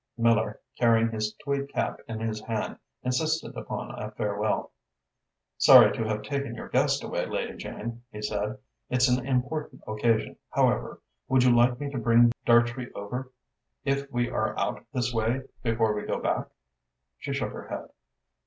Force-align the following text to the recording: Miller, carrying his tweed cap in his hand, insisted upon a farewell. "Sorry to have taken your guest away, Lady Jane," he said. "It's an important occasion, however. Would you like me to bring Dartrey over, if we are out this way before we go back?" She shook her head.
Miller, 0.17 0.59
carrying 0.79 1.11
his 1.11 1.35
tweed 1.35 1.69
cap 1.71 1.99
in 2.07 2.19
his 2.19 2.41
hand, 2.41 2.79
insisted 3.03 3.55
upon 3.55 3.91
a 4.01 4.09
farewell. 4.09 4.71
"Sorry 5.59 5.95
to 5.95 6.03
have 6.05 6.23
taken 6.23 6.55
your 6.55 6.69
guest 6.69 7.03
away, 7.03 7.27
Lady 7.27 7.55
Jane," 7.55 8.01
he 8.11 8.19
said. 8.19 8.57
"It's 8.89 9.07
an 9.07 9.23
important 9.23 9.83
occasion, 9.85 10.37
however. 10.49 11.01
Would 11.27 11.43
you 11.43 11.55
like 11.55 11.79
me 11.79 11.91
to 11.91 11.99
bring 11.99 12.31
Dartrey 12.47 12.91
over, 12.93 13.31
if 13.85 14.11
we 14.11 14.27
are 14.27 14.57
out 14.57 14.83
this 14.91 15.13
way 15.13 15.41
before 15.61 15.93
we 15.93 16.01
go 16.01 16.17
back?" 16.19 16.47
She 17.19 17.31
shook 17.31 17.51
her 17.53 17.67
head. 17.67 17.89